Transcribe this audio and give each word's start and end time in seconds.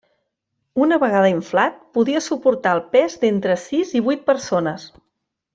Una 0.85 0.97
vegada 1.03 1.29
inflat, 1.33 1.77
podia 1.99 2.23
suportar 2.29 2.73
el 2.79 2.83
pes 2.97 3.21
d'entre 3.25 3.61
sis 3.67 3.97
i 4.01 4.05
vuit 4.09 4.29
persones. 4.35 4.93